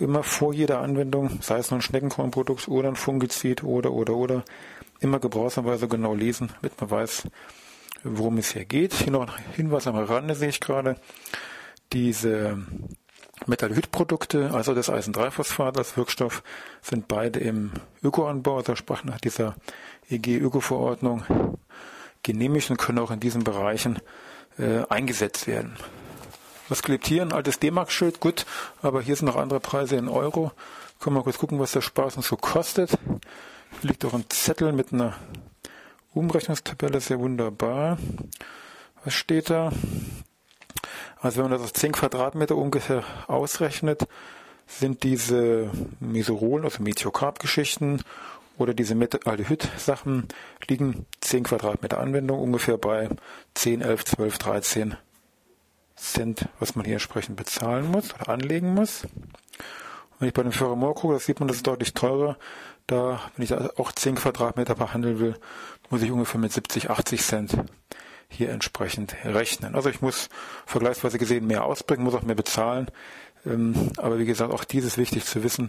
Immer 0.00 0.22
vor 0.22 0.54
jeder 0.54 0.80
Anwendung, 0.80 1.38
sei 1.42 1.58
es 1.58 1.70
nun 1.70 1.80
ein 1.80 1.82
Schneckenkornprodukt 1.82 2.68
oder 2.68 2.88
ein 2.88 2.96
Fungizid 2.96 3.62
oder, 3.62 3.92
oder, 3.92 4.14
oder, 4.14 4.44
immer 5.00 5.18
Gebrauchsanweisung 5.18 5.90
genau 5.90 6.14
lesen, 6.14 6.50
damit 6.60 6.80
man 6.80 6.90
weiß, 6.90 7.28
worum 8.02 8.38
es 8.38 8.52
hier 8.52 8.64
geht. 8.64 8.94
Hier 8.94 9.12
noch 9.12 9.28
ein 9.28 9.44
Hinweis 9.54 9.86
am 9.86 9.96
Rande 9.96 10.34
sehe 10.34 10.48
ich 10.48 10.60
gerade. 10.60 10.96
Diese 11.92 12.58
Metallhydprodukte, 13.46 14.52
also 14.52 14.74
das 14.74 14.88
Eisen-3-Phosphat 14.88 15.76
als 15.76 15.96
Wirkstoff, 15.96 16.42
sind 16.82 17.08
beide 17.08 17.40
im 17.40 17.72
Ökoanbau, 18.02 18.58
also 18.58 18.76
sprach 18.76 19.04
nach 19.04 19.20
dieser 19.20 19.54
EG-Öko-Verordnung 20.08 21.24
genehmigt 22.22 22.70
und 22.70 22.78
können 22.78 22.98
auch 22.98 23.10
in 23.10 23.20
diesen 23.20 23.44
Bereichen 23.44 23.98
äh, 24.58 24.82
eingesetzt 24.88 25.46
werden. 25.46 25.76
Was 26.70 26.84
klebt 26.84 27.08
hier? 27.08 27.22
Ein 27.22 27.32
altes 27.32 27.58
D-Mark-Schild, 27.58 28.20
gut, 28.20 28.46
aber 28.80 29.02
hier 29.02 29.16
sind 29.16 29.26
noch 29.26 29.34
andere 29.34 29.58
Preise 29.58 29.96
in 29.96 30.08
Euro. 30.08 30.52
Können 31.00 31.16
wir 31.16 31.24
kurz 31.24 31.36
gucken, 31.36 31.58
was 31.58 31.72
der 31.72 31.80
Spaß 31.80 32.16
uns 32.16 32.28
so 32.28 32.36
kostet. 32.36 32.90
Hier 33.80 33.90
liegt 33.90 34.04
auch 34.04 34.14
ein 34.14 34.24
Zettel 34.28 34.72
mit 34.72 34.92
einer 34.92 35.16
Umrechnungstabelle, 36.14 37.00
sehr 37.00 37.18
wunderbar. 37.18 37.98
Was 39.04 39.14
steht 39.14 39.50
da? 39.50 39.72
Also 41.20 41.38
wenn 41.38 41.50
man 41.50 41.58
das 41.58 41.62
auf 41.62 41.72
10 41.72 41.90
Quadratmeter 41.90 42.54
ungefähr 42.54 43.02
ausrechnet, 43.26 44.06
sind 44.68 45.02
diese 45.02 45.72
Mesorol, 45.98 46.62
also 46.62 46.84
Methiocarb-Geschichten 46.84 48.04
oder 48.58 48.74
diese 48.74 48.94
Aldehyd-Sachen 49.24 50.28
liegen 50.68 51.06
10 51.20 51.42
Quadratmeter 51.42 51.98
Anwendung 51.98 52.38
ungefähr 52.38 52.78
bei 52.78 53.08
10, 53.54 53.80
11, 53.80 54.04
12, 54.04 54.38
13 54.38 54.96
Cent, 56.00 56.48
was 56.58 56.74
man 56.74 56.84
hier 56.84 56.94
entsprechend 56.94 57.36
bezahlen 57.36 57.90
muss 57.90 58.14
oder 58.14 58.28
anlegen 58.30 58.74
muss. 58.74 59.06
wenn 60.18 60.28
ich 60.28 60.34
bei 60.34 60.42
dem 60.42 60.52
Ferromor 60.52 60.94
gucke, 60.94 61.14
das 61.14 61.26
sieht 61.26 61.40
man, 61.40 61.48
das 61.48 61.58
ist 61.58 61.66
deutlich 61.66 61.94
teurer. 61.94 62.36
Da, 62.86 63.20
wenn 63.36 63.44
ich 63.44 63.54
auch 63.54 63.92
10 63.92 64.16
Quadratmeter 64.16 64.74
behandeln 64.74 65.20
will, 65.20 65.36
muss 65.90 66.02
ich 66.02 66.10
ungefähr 66.10 66.40
mit 66.40 66.52
70, 66.52 66.90
80 66.90 67.22
Cent 67.22 67.56
hier 68.28 68.50
entsprechend 68.50 69.16
rechnen. 69.24 69.74
Also 69.74 69.90
ich 69.90 70.00
muss 70.00 70.28
vergleichsweise 70.66 71.18
gesehen 71.18 71.46
mehr 71.46 71.64
ausbringen, 71.64 72.04
muss 72.04 72.14
auch 72.14 72.22
mehr 72.22 72.36
bezahlen. 72.36 72.86
Ähm, 73.44 73.90
aber 73.96 74.18
wie 74.18 74.24
gesagt, 74.24 74.52
auch 74.52 74.64
dies 74.64 74.84
ist 74.84 74.98
wichtig 74.98 75.24
zu 75.24 75.42
wissen, 75.42 75.68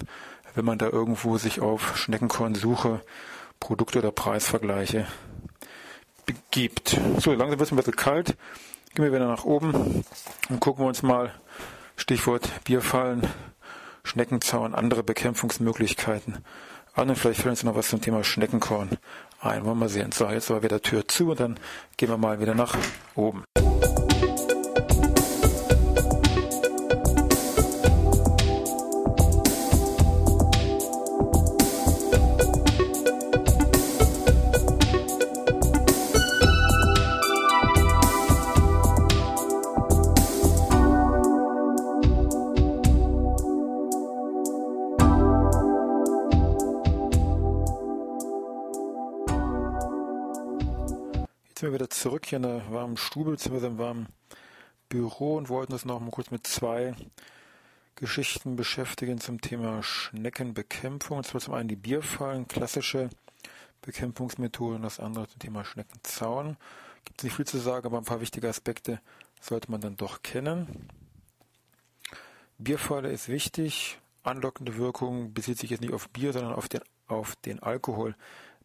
wenn 0.56 0.66
man 0.66 0.78
da 0.78 0.88
irgendwo 0.88 1.38
sich 1.38 1.62
auf 1.62 1.98
Schneckenkornsuche, 1.98 3.02
Produkte 3.60 4.00
oder 4.00 4.12
Preisvergleiche 4.12 5.08
begibt. 6.26 6.98
So, 7.20 7.34
langsam 7.34 7.60
wird 7.60 7.68
es 7.68 7.72
ein 7.72 7.78
bisschen 7.78 7.96
kalt. 7.96 8.36
Gehen 8.94 9.06
wir 9.06 9.14
wieder 9.14 9.28
nach 9.28 9.46
oben 9.46 10.04
und 10.50 10.60
gucken 10.60 10.84
wir 10.84 10.88
uns 10.90 11.02
mal 11.02 11.32
Stichwort 11.96 12.50
Bierfallen, 12.66 13.26
Schneckenzaun, 14.04 14.76
andere 14.76 15.02
Bekämpfungsmöglichkeiten 15.02 16.40
an 16.94 17.10
und 17.10 17.16
vielleicht 17.16 17.40
fällt 17.40 17.52
uns 17.52 17.64
noch 17.64 17.76
was 17.76 17.88
zum 17.88 18.02
Thema 18.02 18.26
Schneckenkorn 18.26 18.90
ein. 19.40 19.64
Wollen 19.64 19.66
wir 19.66 19.76
mal 19.76 19.90
sehen. 19.90 20.12
So, 20.12 20.28
jetzt 20.30 20.50
war 20.50 20.62
wieder 20.62 20.82
Tür 20.82 21.08
zu 21.08 21.32
und 21.32 21.40
dann 21.40 21.60
gehen 21.96 22.10
wir 22.10 22.18
mal 22.18 22.42
wieder 22.42 22.54
nach 22.54 22.78
oben. 23.16 23.46
Zurück 52.02 52.26
hier 52.26 52.38
in 52.38 52.44
der 52.44 52.72
warmen 52.72 52.98
Stube 52.98 53.30
bzw. 53.30 53.68
im 53.68 53.78
warmen 53.78 54.08
Büro 54.90 55.36
und 55.36 55.50
wollten 55.50 55.74
uns 55.74 55.86
noch 55.86 56.00
mal 56.00 56.10
kurz 56.10 56.32
mit 56.32 56.48
zwei 56.48 56.96
Geschichten 57.96 58.56
beschäftigen 58.56 59.20
zum 59.20 59.40
Thema 59.40 59.84
Schneckenbekämpfung. 59.84 61.18
Und 61.18 61.28
zwar 61.28 61.42
zum 61.42 61.54
einen 61.54 61.70
die 61.70 61.76
Bierfallen, 61.76 62.48
klassische 62.48 63.12
Bekämpfungsmethoden, 63.84 64.78
und 64.78 64.82
das 64.82 65.00
andere 65.00 65.28
zum 65.28 65.38
Thema 65.38 65.64
Schneckenzaun. 65.64 66.58
Gibt 67.06 67.20
es 67.20 67.26
nicht 67.26 67.36
viel 67.36 67.46
zu 67.46 67.60
sagen, 67.60 67.86
aber 67.86 68.00
ein 68.00 68.06
paar 68.06 68.20
wichtige 68.20 68.50
Aspekte 68.50 69.00
sollte 69.40 69.70
man 69.70 69.82
dann 69.82 69.96
doch 69.96 70.24
kennen. 70.24 70.90
Bierfalle 72.58 73.12
ist 73.12 73.30
wichtig. 73.30 74.00
Anlockende 74.24 74.76
Wirkung 74.76 75.36
bezieht 75.36 75.60
sich 75.60 75.70
jetzt 75.70 75.82
nicht 75.82 75.94
auf 75.94 76.10
Bier, 76.10 76.34
sondern 76.34 76.54
auf 76.54 76.68
den, 76.68 76.82
auf 77.08 77.36
den 77.36 77.60
Alkohol, 77.60 78.16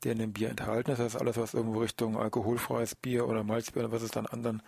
der 0.06 0.12
in 0.12 0.20
dem 0.20 0.32
Bier 0.32 0.50
enthalten 0.50 0.92
ist. 0.92 0.98
Das 0.98 1.14
heißt, 1.14 1.20
alles, 1.20 1.36
was 1.36 1.52
irgendwo 1.52 1.80
Richtung 1.80 2.16
alkoholfreies 2.16 2.94
Bier 2.94 3.26
oder 3.26 3.42
Malzbier 3.42 3.82
oder 3.82 3.92
was 3.92 4.02
es 4.02 4.12
dann 4.12 4.26
anderen 4.26 4.62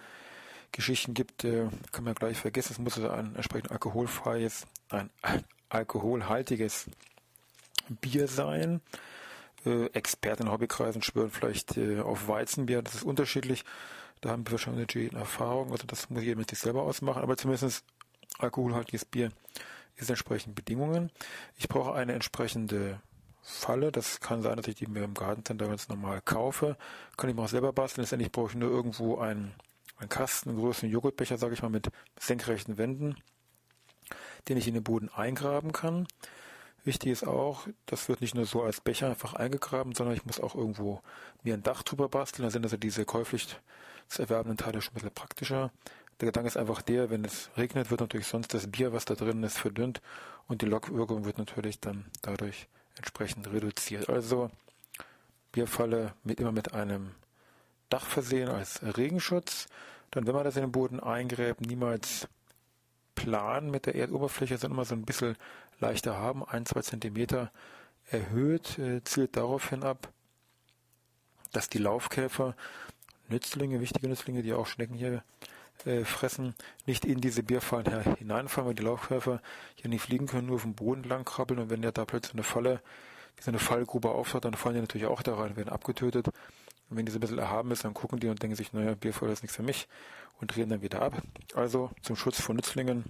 Geschichten 0.73 1.15
gibt, 1.15 1.45
äh, 1.45 1.69
kann 1.93 2.03
man 2.03 2.15
gleich 2.15 2.39
vergessen. 2.39 2.73
Es 2.73 2.79
muss 2.81 2.97
also 2.97 3.09
ein 3.09 3.37
entsprechend 3.37 3.71
alkoholfreies, 3.71 4.67
ein 4.91 5.11
alkoholhaltiges 5.69 6.87
Bier 8.01 8.27
sein. 8.27 8.81
Äh, 9.65 9.87
Experten 9.93 10.45
in 10.45 10.51
Hobbykreisen 10.51 11.03
schwören 11.03 11.31
vielleicht 11.31 11.77
äh, 11.77 12.01
auf 12.01 12.27
Weizenbier. 12.27 12.83
Das 12.83 12.97
ist 12.97 13.05
unterschiedlich. 13.05 13.65
Da 14.21 14.31
haben 14.31 14.45
wir 14.45 14.53
wahrscheinlich 14.53 15.13
eine 15.13 15.21
Erfahrung. 15.21 15.71
Also 15.71 15.87
das 15.87 16.11
muss 16.11 16.25
jeder 16.25 16.37
mit 16.37 16.51
sich 16.51 16.59
selber 16.59 16.83
ausmachen. 16.83 17.23
Aber 17.23 17.37
zumindest 17.37 17.85
alkoholhaltiges 18.39 19.05
Bier 19.05 19.31
ist 19.95 20.11
entsprechend 20.11 20.57
Bedingungen. 20.57 21.13
Ich 21.57 21.69
brauche 21.69 21.95
eine 21.95 22.15
entsprechende 22.15 23.01
Falle. 23.43 23.93
Das 23.93 24.21
kann 24.21 24.43
sein, 24.43 24.57
dass 24.57 24.67
ich 24.67 24.77
die 24.77 24.87
mir 24.87 25.05
im 25.05 25.15
Gartencenter 25.15 25.67
ganz 25.69 25.89
normal 25.89 26.21
kaufe. 26.21 26.77
Kann 27.17 27.31
ich 27.31 27.37
mir 27.37 27.43
auch 27.43 27.49
selber 27.49 27.73
basteln. 27.73 28.03
Letztendlich 28.03 28.33
brauche 28.33 28.51
ich 28.51 28.57
nur 28.57 28.71
irgendwo 28.71 29.19
einen, 29.19 29.55
einen 29.99 30.09
Kasten, 30.09 30.51
einen 30.51 30.59
großen 30.59 30.89
Joghurtbecher, 30.89 31.39
sage 31.39 31.55
ich 31.55 31.63
mal, 31.63 31.71
mit 31.71 31.89
senkrechten 32.19 32.79
Wänden, 32.79 33.17
den 34.49 34.57
ich 34.57 34.69
in 34.69 34.75
den 34.75 34.85
Boden 34.85 35.09
eingraben 35.09 35.73
kann. 35.73 36.07
Wichtig 36.85 37.11
ist 37.11 37.27
auch, 37.27 37.67
das 37.87 38.09
wird 38.09 38.21
nicht 38.21 38.35
nur 38.35 38.47
so 38.47 38.63
als 38.63 38.81
Becher 38.81 39.09
einfach 39.09 39.35
eingegraben, 39.35 39.95
sondern 39.95 40.17
ich 40.17 40.25
muss 40.25 40.41
auch 40.41 40.55
irgendwo 40.55 41.03
mir 41.43 41.55
ein 41.55 41.63
Dach 41.63 41.83
drüber 41.83 42.09
basteln. 42.09 42.45
Da 42.45 42.51
sind 42.51 42.65
also 42.65 42.77
diese 42.77 43.05
käuflich 43.05 43.59
zu 44.09 44.23
erwerbenden 44.23 44.57
Teile 44.57 44.81
schon 44.81 44.93
ein 44.93 44.95
bisschen 44.95 45.11
praktischer. 45.11 45.71
Der 46.21 46.27
Gedanke 46.27 46.49
ist 46.49 46.57
einfach 46.57 46.83
der, 46.83 47.11
wenn 47.11 47.25
es 47.25 47.51
regnet, 47.57 47.91
wird 47.91 48.01
natürlich 48.01 48.27
sonst 48.27 48.53
das 48.55 48.71
Bier, 48.71 48.93
was 48.93 49.05
da 49.05 49.15
drin 49.15 49.43
ist, 49.43 49.59
verdünnt 49.59 50.01
und 50.49 50.63
die 50.63 50.67
Lockwirkung 50.67 51.25
wird 51.25 51.39
natürlich 51.39 51.79
dann 51.79 52.07
dadurch 52.23 52.69
entsprechend 52.99 53.51
reduziert. 53.51 54.09
Also 54.09 54.51
Bierfalle 55.53 56.15
mit, 56.25 56.41
immer 56.41 56.53
mit 56.53 56.75
einem 56.75 57.15
Dach 57.89 58.07
versehen 58.07 58.49
als 58.49 58.81
Regenschutz. 58.97 59.67
Dann, 60.11 60.27
wenn 60.27 60.35
man 60.35 60.45
das 60.45 60.57
in 60.57 60.63
den 60.63 60.73
Boden 60.73 61.01
eingräbt, 61.01 61.61
niemals 61.61 62.29
plan 63.15 63.71
mit 63.71 63.87
der 63.87 63.95
Erdoberfläche, 63.95 64.59
sondern 64.59 64.79
immer 64.79 64.85
so 64.85 64.95
ein 64.95 65.05
bisschen 65.05 65.37
leichter 65.81 66.17
haben, 66.17 66.45
ein, 66.45 66.67
zwei 66.67 66.83
Zentimeter 66.83 67.51
erhöht, 68.11 68.79
äh, 68.79 69.03
zielt 69.05 69.37
daraufhin 69.37 69.83
ab, 69.83 70.13
dass 71.53 71.69
die 71.69 71.79
Laufkäfer, 71.79 72.55
Nützlinge, 73.29 73.81
wichtige 73.81 74.09
Nützlinge, 74.09 74.43
die 74.43 74.55
auch 74.55 74.67
Schnecken 74.67 74.95
hier 74.95 75.23
äh, 75.87 76.05
fressen, 76.05 76.55
nicht 76.87 77.05
in 77.05 77.21
diese 77.21 77.43
Bierfallen 77.43 78.17
hineinfallen, 78.17 78.69
weil 78.69 78.75
die 78.75 78.83
Laufkäfer 78.83 79.41
hier 79.75 79.91
nicht 79.91 80.03
fliegen 80.03 80.27
können, 80.27 80.47
nur 80.47 80.57
auf 80.57 80.63
dem 80.63 80.75
Boden 80.75 81.03
lang 81.05 81.25
krabbeln 81.25 81.61
und 81.61 81.71
wenn 81.71 81.83
der 81.83 81.93
da 81.93 82.05
plötzlich 82.05 82.35
eine 82.35 82.43
Falle, 82.43 82.81
diese 83.39 83.51
eine 83.51 83.59
Fallgrube 83.59 84.11
auftaucht, 84.11 84.45
dann 84.45 84.55
fallen 84.55 84.75
die 84.75 84.81
natürlich 84.81 85.07
auch 85.07 85.23
da 85.23 85.37
rein, 85.37 85.57
werden 85.57 85.69
abgetötet. 85.69 86.29
Und 86.91 86.97
wenn 86.97 87.07
diese 87.07 87.19
ein 87.19 87.21
bisschen 87.21 87.39
erhaben 87.39 87.71
ist, 87.71 87.85
dann 87.85 87.95
gucken 87.95 88.19
die 88.19 88.29
und 88.29 88.43
denken 88.43 88.57
sich, 88.57 88.73
naja, 88.73 88.95
Bierfall 88.95 89.31
ist 89.31 89.43
nichts 89.43 89.57
für 89.57 89.63
mich 89.63 89.89
und 90.41 90.55
drehen 90.55 90.69
dann 90.69 90.83
wieder 90.83 91.03
ab. 91.03 91.23
Also 91.55 91.91
zum 92.03 92.17
Schutz 92.17 92.41
von 92.41 92.57
Nützlingen 92.57 93.05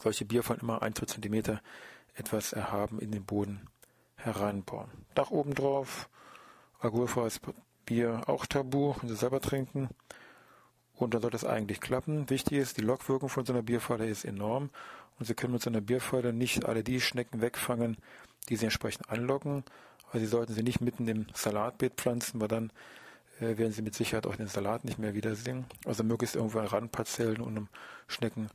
solche 0.00 0.24
Bierfallen 0.24 0.62
immer 0.62 0.82
ein, 0.82 0.94
zwei 0.94 1.06
Zentimeter 1.06 1.60
etwas 2.14 2.52
erhaben 2.52 2.98
in 3.00 3.10
den 3.10 3.24
Boden 3.24 3.68
hereinbauen. 4.16 4.90
Dach 5.14 5.30
oben 5.30 5.54
drauf, 5.54 6.08
alkoholfreies 6.80 7.40
Bier 7.84 8.22
auch 8.26 8.46
tabu, 8.46 8.94
können 8.94 9.08
Sie 9.08 9.16
selber 9.16 9.40
trinken. 9.40 9.88
Und 10.96 11.14
dann 11.14 11.20
sollte 11.20 11.36
es 11.36 11.44
eigentlich 11.44 11.80
klappen. 11.80 12.28
Wichtig 12.30 12.58
ist, 12.58 12.78
die 12.78 12.82
Lockwirkung 12.82 13.28
von 13.28 13.44
so 13.44 13.52
einer 13.52 13.62
Bierfalle 13.62 14.08
ist 14.08 14.24
enorm. 14.24 14.70
Und 15.18 15.26
Sie 15.26 15.34
können 15.34 15.52
mit 15.52 15.62
so 15.62 15.70
einer 15.70 15.80
Bierfalle 15.80 16.32
nicht 16.32 16.64
alle 16.64 16.82
die 16.82 17.00
Schnecken 17.00 17.40
wegfangen, 17.40 17.96
die 18.48 18.56
Sie 18.56 18.64
entsprechend 18.64 19.10
anlocken. 19.10 19.64
Also 20.06 20.18
Sie 20.20 20.26
sollten 20.26 20.54
sie 20.54 20.62
nicht 20.62 20.80
mitten 20.80 21.06
im 21.08 21.26
Salatbeet 21.34 21.94
pflanzen, 21.94 22.40
weil 22.40 22.48
dann 22.48 22.72
äh, 23.40 23.58
werden 23.58 23.72
Sie 23.72 23.82
mit 23.82 23.94
Sicherheit 23.94 24.26
auch 24.26 24.36
den 24.36 24.48
Salat 24.48 24.84
nicht 24.84 24.98
mehr 24.98 25.14
wiedersehen. 25.14 25.66
Also 25.84 26.02
möglichst 26.02 26.36
irgendwo 26.36 26.58
an 26.58 26.66
Randparzellen 26.66 27.40
und 27.40 27.58
um 27.58 27.68
Schnecken 28.08 28.48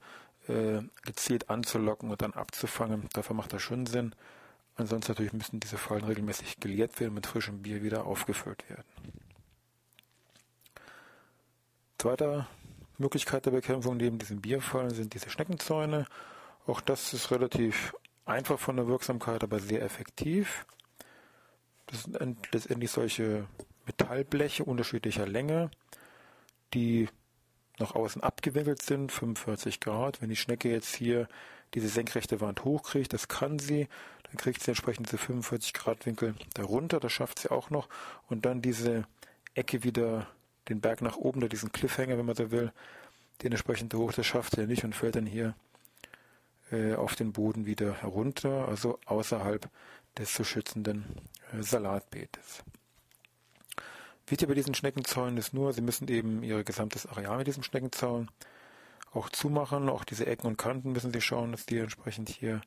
äh, 0.47 0.81
gezielt 1.03 1.49
anzulocken 1.49 2.09
und 2.09 2.21
dann 2.21 2.33
abzufangen. 2.33 3.07
Dafür 3.13 3.35
macht 3.35 3.53
das 3.53 3.61
schon 3.61 3.85
Sinn. 3.85 4.15
Ansonsten 4.75 5.11
natürlich 5.11 5.33
müssen 5.33 5.59
diese 5.59 5.77
Fallen 5.77 6.03
regelmäßig 6.03 6.59
geleert 6.59 6.99
werden, 6.99 7.13
mit 7.13 7.27
frischem 7.27 7.61
Bier 7.61 7.83
wieder 7.83 8.05
aufgefüllt 8.05 8.67
werden. 8.69 8.85
Zweite 12.01 12.47
Möglichkeit 12.97 13.45
der 13.45 13.51
Bekämpfung 13.51 13.95
neben 13.95 14.17
diesen 14.17 14.41
Bierfallen 14.41 14.89
sind 14.89 15.13
diese 15.13 15.29
Schneckenzäune. 15.29 16.07
Auch 16.65 16.81
das 16.81 17.13
ist 17.13 17.29
relativ 17.29 17.93
einfach 18.25 18.57
von 18.57 18.75
der 18.75 18.87
Wirksamkeit, 18.87 19.43
aber 19.43 19.59
sehr 19.59 19.83
effektiv. 19.83 20.65
Das 21.85 22.05
sind 22.05 22.51
letztendlich 22.51 22.89
solche 22.89 23.45
Metallbleche 23.85 24.63
unterschiedlicher 24.63 25.27
Länge, 25.27 25.69
die 26.73 27.07
nach 27.77 27.93
außen 27.93 28.23
abgewickelt 28.23 28.81
sind, 28.81 29.11
45 29.11 29.79
Grad. 29.79 30.23
Wenn 30.23 30.29
die 30.29 30.35
Schnecke 30.35 30.71
jetzt 30.71 30.95
hier 30.95 31.27
diese 31.75 31.87
senkrechte 31.87 32.41
Wand 32.41 32.63
hochkriegt, 32.63 33.13
das 33.13 33.27
kann 33.27 33.59
sie, 33.59 33.87
dann 34.23 34.37
kriegt 34.37 34.63
sie 34.63 34.71
entsprechend 34.71 35.05
diese 35.05 35.19
45 35.19 35.73
Grad 35.73 36.07
Winkel 36.07 36.33
darunter, 36.55 36.99
das 36.99 37.11
schafft 37.11 37.37
sie 37.37 37.51
auch 37.51 37.69
noch. 37.69 37.89
Und 38.27 38.47
dann 38.47 38.63
diese 38.63 39.05
Ecke 39.53 39.83
wieder, 39.83 40.25
den 40.71 40.81
Berg 40.81 41.01
nach 41.01 41.17
oben, 41.17 41.39
oder 41.39 41.49
diesen 41.49 41.71
Cliffhanger, 41.71 42.17
wenn 42.17 42.25
man 42.25 42.35
so 42.35 42.51
will, 42.51 42.71
den 43.43 43.51
entsprechend 43.51 43.93
hoch, 43.93 44.13
das 44.13 44.25
schafft 44.25 44.57
er 44.57 44.67
nicht 44.67 44.83
und 44.83 44.95
fällt 44.95 45.15
dann 45.15 45.25
hier 45.25 45.55
äh, 46.71 46.93
auf 46.93 47.15
den 47.15 47.33
Boden 47.33 47.65
wieder 47.65 47.93
herunter, 48.01 48.67
also 48.67 48.99
außerhalb 49.05 49.69
des 50.17 50.33
zu 50.33 50.43
schützenden 50.43 51.05
äh, 51.53 51.61
Salatbeetes. 51.61 52.63
Wichtig 54.27 54.47
bei 54.47 54.55
diesen 54.55 54.75
Schneckenzäunen 54.75 55.37
ist 55.37 55.53
nur, 55.53 55.73
Sie 55.73 55.81
müssen 55.81 56.07
eben 56.07 56.43
Ihr 56.43 56.63
gesamtes 56.63 57.05
Areal 57.05 57.37
mit 57.37 57.47
diesem 57.47 57.63
Schneckenzaun 57.63 58.29
auch 59.13 59.29
zumachen. 59.29 59.89
Auch 59.89 60.05
diese 60.05 60.25
Ecken 60.25 60.47
und 60.47 60.57
Kanten 60.57 60.93
müssen 60.93 61.11
Sie 61.11 61.21
schauen, 61.21 61.51
dass 61.51 61.65
die 61.65 61.79
entsprechend 61.79 62.29
hier 62.29 62.61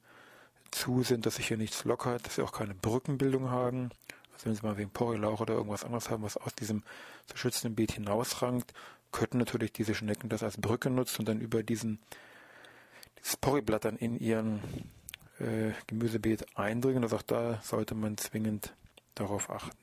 zu 0.70 1.02
sind, 1.02 1.24
dass 1.24 1.36
sich 1.36 1.48
hier 1.48 1.56
nichts 1.56 1.84
lockert, 1.84 2.26
dass 2.26 2.34
Sie 2.34 2.42
auch 2.42 2.52
keine 2.52 2.74
Brückenbildung 2.74 3.50
haben. 3.50 3.90
Also 4.34 4.46
wenn 4.46 4.54
Sie 4.54 4.62
mal 4.62 4.76
wegen 4.76 4.90
Porrelauch 4.90 5.40
oder 5.40 5.54
irgendwas 5.54 5.84
anderes 5.84 6.10
haben, 6.10 6.22
was 6.22 6.36
aus 6.36 6.54
diesem 6.54 6.82
zu 7.26 7.36
schützenden 7.36 7.74
Beet 7.74 7.92
hinausrankt, 7.92 8.74
könnten 9.12 9.38
natürlich 9.38 9.72
diese 9.72 9.94
Schnecken 9.94 10.28
das 10.28 10.42
als 10.42 10.60
Brücke 10.60 10.90
nutzen 10.90 11.20
und 11.20 11.28
dann 11.28 11.40
über 11.40 11.62
diesen 11.62 12.00
dieses 13.18 13.36
Porriblatt 13.38 13.86
dann 13.86 13.96
in 13.96 14.18
ihren 14.18 14.60
äh, 15.38 15.72
Gemüsebeet 15.86 16.58
eindringen. 16.58 17.02
Also 17.02 17.16
auch 17.16 17.22
da 17.22 17.60
sollte 17.62 17.94
man 17.94 18.18
zwingend 18.18 18.74
darauf 19.14 19.50
achten. 19.50 19.76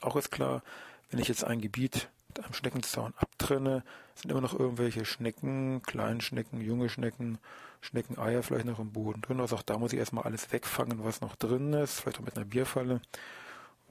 Auch 0.00 0.16
ist 0.16 0.30
klar, 0.30 0.62
wenn 1.10 1.20
ich 1.20 1.28
jetzt 1.28 1.44
ein 1.44 1.60
Gebiet 1.60 2.08
mit 2.36 2.44
einem 2.44 2.54
Schneckenzaun 2.54 3.14
abtrenne, 3.16 3.82
sind 4.14 4.30
immer 4.30 4.40
noch 4.40 4.58
irgendwelche 4.58 5.04
Schnecken, 5.04 5.82
Kleinschnecken, 5.82 6.60
junge 6.60 6.88
Schnecken, 6.88 7.38
Schneckeneier 7.80 8.42
vielleicht 8.42 8.66
noch 8.66 8.78
im 8.78 8.92
Boden 8.92 9.22
drin. 9.22 9.40
Also 9.40 9.56
auch 9.56 9.62
da 9.62 9.78
muss 9.78 9.92
ich 9.92 9.98
erstmal 9.98 10.24
alles 10.24 10.52
wegfangen, 10.52 11.04
was 11.04 11.20
noch 11.20 11.36
drin 11.36 11.72
ist, 11.72 12.00
vielleicht 12.00 12.18
auch 12.18 12.24
mit 12.24 12.36
einer 12.36 12.46
Bierfalle. 12.46 13.00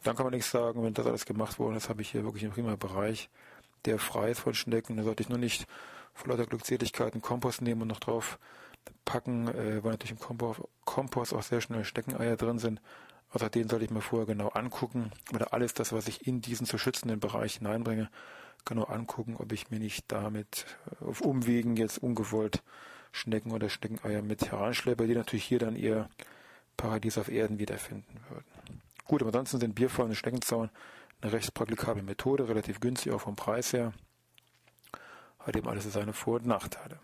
Dann 0.03 0.15
kann 0.15 0.25
man 0.25 0.33
nichts 0.33 0.51
sagen, 0.51 0.83
wenn 0.83 0.93
das 0.93 1.05
alles 1.05 1.25
gemacht 1.25 1.59
worden 1.59 1.77
ist, 1.77 1.89
habe 1.89 2.01
ich 2.01 2.11
hier 2.11 2.23
wirklich 2.23 2.43
einen 2.43 2.53
prima 2.53 2.75
Bereich, 2.75 3.29
der 3.85 3.99
frei 3.99 4.31
ist 4.31 4.41
von 4.41 4.53
Schnecken. 4.53 4.97
Da 4.97 5.03
sollte 5.03 5.23
ich 5.23 5.29
nur 5.29 5.37
nicht 5.37 5.65
vor 6.13 6.29
lauter 6.29 6.45
Glückseligkeiten 6.45 7.21
Kompost 7.21 7.61
nehmen 7.61 7.83
und 7.83 7.87
noch 7.87 7.99
drauf 7.99 8.37
packen, 9.05 9.47
äh, 9.47 9.83
weil 9.83 9.91
natürlich 9.91 10.11
im 10.11 10.59
Kompost 10.85 11.33
auch 11.33 11.43
sehr 11.43 11.61
schnell 11.61 11.85
Schneckeneier 11.85 12.35
drin 12.35 12.59
sind. 12.59 12.81
Also 13.33 13.49
den 13.49 13.67
sollte 13.67 13.85
ich 13.85 13.91
mir 13.91 14.01
vorher 14.01 14.27
genau 14.27 14.49
angucken 14.49 15.11
oder 15.33 15.53
alles 15.53 15.73
das, 15.73 15.91
was 15.91 16.07
ich 16.07 16.27
in 16.27 16.41
diesen 16.41 16.67
zu 16.67 16.77
schützenden 16.77 17.19
Bereich 17.19 17.55
hineinbringe, 17.55 18.09
genau 18.63 18.83
angucken, 18.83 19.35
ob 19.37 19.51
ich 19.51 19.71
mir 19.71 19.79
nicht 19.79 20.05
damit 20.11 20.65
äh, 21.01 21.05
auf 21.05 21.21
Umwegen 21.21 21.75
jetzt 21.75 21.97
ungewollt 21.97 22.61
Schnecken 23.11 23.51
oder 23.51 23.69
Schneckeneier 23.69 24.21
mit 24.21 24.51
heranschleppe, 24.51 25.07
die 25.07 25.15
natürlich 25.15 25.45
hier 25.45 25.59
dann 25.59 25.75
ihr 25.75 26.09
Paradies 26.77 27.17
auf 27.17 27.29
Erden 27.29 27.59
wiederfinden 27.59 28.19
würden. 28.29 28.81
Gut, 29.05 29.21
aber 29.21 29.29
ansonsten 29.29 29.59
sind 29.59 29.75
Bierfallen 29.75 30.11
und 30.11 30.15
Schneckenzaun 30.15 30.69
eine 31.21 31.33
recht 31.33 31.53
praktikable 31.53 32.03
Methode, 32.03 32.47
relativ 32.47 32.79
günstig 32.79 33.11
auch 33.11 33.21
vom 33.21 33.35
Preis 33.35 33.73
her. 33.73 33.93
Hat 35.39 35.55
eben 35.55 35.67
alles 35.67 35.91
seine 35.91 36.13
Vor- 36.13 36.35
und 36.35 36.45
Nachteile. 36.47 36.99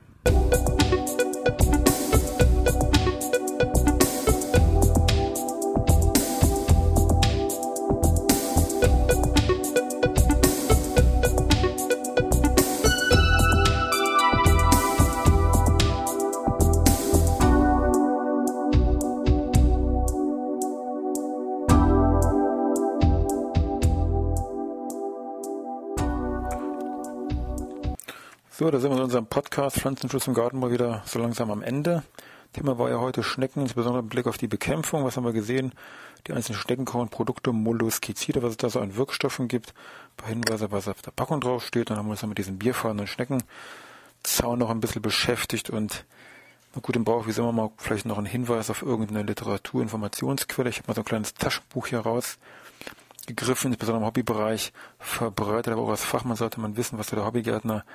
So, 28.59 28.69
da 28.69 28.77
sind 28.77 28.91
wir 28.91 28.97
in 28.97 29.03
unserem 29.03 29.25
Podcast 29.25 29.77
Pflanzenschutz 29.77 30.27
im 30.27 30.33
Garten 30.33 30.59
mal 30.59 30.69
wieder 30.69 31.01
so 31.05 31.17
langsam 31.17 31.49
am 31.49 31.61
Ende. 31.61 32.03
Thema 32.51 32.77
war 32.77 32.89
ja 32.89 32.99
heute 32.99 33.23
Schnecken, 33.23 33.61
insbesondere 33.61 34.03
mit 34.03 34.11
Blick 34.11 34.27
auf 34.27 34.37
die 34.37 34.49
Bekämpfung. 34.49 35.05
Was 35.05 35.15
haben 35.15 35.23
wir 35.23 35.31
gesehen? 35.31 35.71
Die 36.27 36.33
einzelnen 36.33 36.59
Schneckenkornprodukte, 36.59 37.53
Molluskizide, 37.53 38.43
was 38.43 38.51
es 38.51 38.57
da 38.57 38.69
so 38.69 38.81
an 38.81 38.97
Wirkstoffen 38.97 39.47
gibt. 39.47 39.69
Ein 39.69 40.17
paar 40.17 40.27
Hinweise, 40.27 40.73
was 40.73 40.89
auf 40.89 41.01
der 41.01 41.11
Packung 41.11 41.39
draufsteht. 41.39 41.89
Dann 41.89 41.95
haben 41.95 42.07
wir 42.07 42.11
uns 42.11 42.19
dann 42.19 42.27
mit 42.27 42.37
diesen 42.37 42.59
bierfahrenden 42.59 43.07
Schneckenzaun 43.07 44.59
noch 44.59 44.71
ein 44.71 44.81
bisschen 44.81 45.03
beschäftigt 45.03 45.69
und 45.69 46.03
na 46.75 46.81
gut, 46.81 46.97
im 46.97 47.05
Bauch, 47.05 47.27
wie 47.27 47.31
sind 47.31 47.45
wir 47.45 47.53
mal 47.53 47.71
vielleicht 47.77 48.07
noch 48.07 48.17
einen 48.17 48.27
Hinweis 48.27 48.69
auf 48.69 48.81
irgendeine 48.81 49.23
Literaturinformationsquelle. 49.23 50.69
Ich 50.69 50.79
habe 50.79 50.87
mal 50.89 50.95
so 50.95 51.01
ein 51.01 51.05
kleines 51.05 51.33
Taschenbuch 51.33 51.87
hier 51.87 51.99
rausgegriffen, 51.99 53.71
insbesondere 53.71 54.01
im 54.01 54.05
Hobbybereich 54.05 54.73
verbreitet, 54.99 55.71
aber 55.71 55.83
auch 55.83 55.91
als 55.91 56.03
Fachmann 56.03 56.35
sollte 56.35 56.59
man 56.59 56.75
wissen, 56.75 56.99
was 56.99 57.07
der 57.07 57.25
Hobbygärtner 57.25 57.85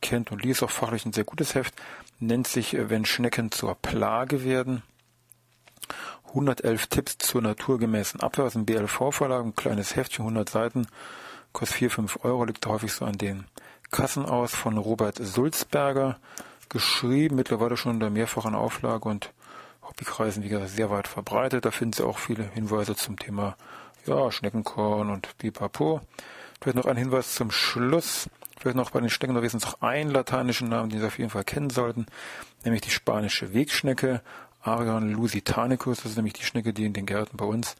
kennt 0.00 0.32
und 0.32 0.42
liest 0.42 0.62
auch 0.62 0.70
fachlich 0.70 1.04
ein 1.04 1.12
sehr 1.12 1.24
gutes 1.24 1.54
Heft, 1.54 1.74
nennt 2.18 2.46
sich 2.46 2.74
äh, 2.74 2.90
Wenn 2.90 3.04
Schnecken 3.04 3.50
zur 3.50 3.74
Plage 3.74 4.44
werden. 4.44 4.82
111 6.28 6.86
Tipps 6.86 7.18
zur 7.18 7.42
naturgemäßen 7.42 8.20
Abwehr 8.20 8.44
aus 8.44 8.52
dem 8.52 8.64
BLV-Verlag, 8.64 9.44
ein 9.44 9.54
kleines 9.56 9.96
Heftchen, 9.96 10.24
100 10.24 10.48
Seiten, 10.48 10.86
kostet 11.52 11.78
4, 11.78 11.90
5 11.90 12.24
Euro, 12.24 12.44
liegt 12.44 12.64
häufig 12.66 12.92
so 12.92 13.04
an 13.04 13.18
den 13.18 13.46
Kassen 13.90 14.24
aus 14.24 14.54
von 14.54 14.78
Robert 14.78 15.18
Sulzberger, 15.20 16.18
geschrieben, 16.68 17.34
mittlerweile 17.34 17.76
schon 17.76 17.94
in 17.94 18.00
der 18.00 18.10
mehrfachen 18.10 18.54
Auflage 18.54 19.08
und 19.08 19.32
Hobbykreisen, 19.82 20.44
wie 20.44 20.48
gesagt, 20.48 20.70
sehr 20.70 20.90
weit 20.90 21.08
verbreitet. 21.08 21.64
Da 21.64 21.72
finden 21.72 21.94
Sie 21.94 22.06
auch 22.06 22.18
viele 22.18 22.44
Hinweise 22.44 22.94
zum 22.94 23.18
Thema 23.18 23.56
ja, 24.06 24.30
Schneckenkorn 24.30 25.10
und 25.10 25.36
Pipapo. 25.38 26.00
Vielleicht 26.60 26.76
noch 26.76 26.86
ein 26.86 26.96
Hinweis 26.96 27.34
zum 27.34 27.50
Schluss. 27.50 28.28
Vielleicht 28.60 28.76
noch 28.76 28.90
bei 28.90 29.00
den 29.00 29.08
Schnecken 29.08 29.34
noch 29.34 29.40
wenigstens 29.40 29.64
noch 29.64 29.80
einen 29.80 30.10
lateinischen 30.10 30.68
Namen, 30.68 30.90
den 30.90 31.00
Sie 31.00 31.06
auf 31.06 31.18
jeden 31.18 31.30
Fall 31.30 31.44
kennen 31.44 31.70
sollten, 31.70 32.04
nämlich 32.62 32.82
die 32.82 32.90
spanische 32.90 33.54
Wegschnecke, 33.54 34.20
Arion 34.60 35.12
lusitanicus. 35.12 36.02
Das 36.02 36.12
ist 36.12 36.16
nämlich 36.16 36.34
die 36.34 36.44
Schnecke, 36.44 36.74
die 36.74 36.84
in 36.84 36.92
den 36.92 37.06
Gärten 37.06 37.38
bei 37.38 37.46
uns, 37.46 37.76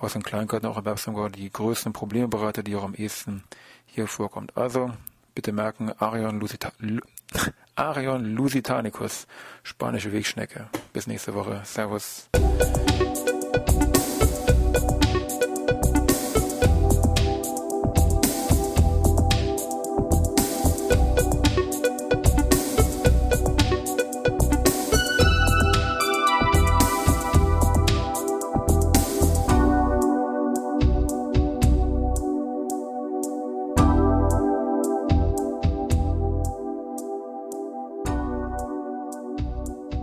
Haus- 0.00 0.14
und 0.14 0.22
Kleingärten, 0.22 0.68
auch 0.68 0.76
Erwerbsangard, 0.76 1.34
die 1.34 1.50
größten 1.50 1.92
Probleme 1.92 2.28
bereitet, 2.28 2.68
die 2.68 2.76
auch 2.76 2.84
am 2.84 2.94
ehesten 2.94 3.42
hier 3.86 4.06
vorkommt. 4.06 4.56
Also, 4.56 4.92
bitte 5.34 5.50
merken, 5.50 5.90
Arion, 5.98 6.38
Lusita 6.38 6.70
Arion 7.74 8.24
lusitanicus, 8.36 9.26
spanische 9.64 10.12
Wegschnecke. 10.12 10.68
Bis 10.92 11.08
nächste 11.08 11.34
Woche. 11.34 11.62
Servus. 11.64 12.28